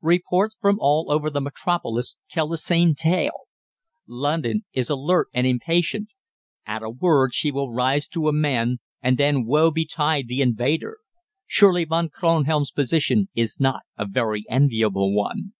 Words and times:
"Reports 0.00 0.56
from 0.58 0.78
all 0.80 1.12
over 1.12 1.28
the 1.28 1.42
metropolis 1.42 2.16
tell 2.30 2.48
the 2.48 2.56
same 2.56 2.94
tale. 2.94 3.40
London 4.06 4.64
is 4.72 4.88
alert 4.88 5.28
and 5.34 5.46
impatient. 5.46 6.14
At 6.66 6.82
a 6.82 6.88
word 6.88 7.34
she 7.34 7.50
will 7.52 7.70
rise 7.70 8.08
to 8.08 8.28
a 8.28 8.32
man, 8.32 8.78
and 9.02 9.18
then 9.18 9.44
woe 9.44 9.70
betide 9.70 10.26
the 10.26 10.40
invader! 10.40 10.96
Surely 11.46 11.84
Von 11.84 12.08
Kronhelm's 12.08 12.70
position 12.70 13.28
is 13.36 13.60
not 13.60 13.82
a 13.98 14.06
very 14.06 14.46
enviable 14.48 15.14
one. 15.14 15.52